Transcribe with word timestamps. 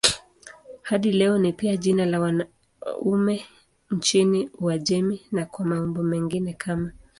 Hadi 0.81 1.11
leo 1.11 1.37
ni 1.37 1.53
pia 1.53 1.77
jina 1.77 2.05
la 2.05 2.19
wanaume 2.19 3.45
nchini 3.91 4.49
Uajemi 4.59 5.21
na 5.31 5.45
kwa 5.45 5.65
maumbo 5.65 6.03
mengine 6.03 6.53
kama 6.53 6.91